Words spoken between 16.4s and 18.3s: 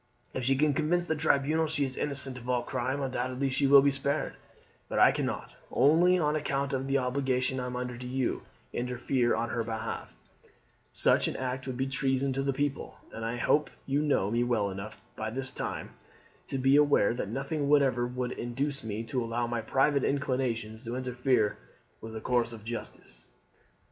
to be aware that nothing whatever